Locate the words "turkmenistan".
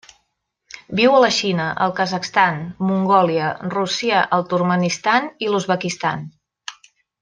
4.57-5.33